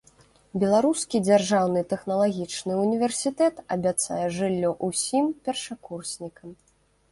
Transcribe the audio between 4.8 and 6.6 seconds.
ўсім першакурснікам.